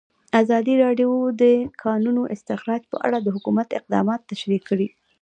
ازادي 0.41 0.73
راډیو 0.83 1.11
د 1.31 1.31
د 1.41 1.43
کانونو 1.83 2.21
استخراج 2.35 2.81
په 2.91 2.97
اړه 3.07 3.17
د 3.21 3.27
حکومت 3.35 3.67
اقدامات 3.79 4.21
تشریح 4.31 4.61
کړي. 4.69 4.87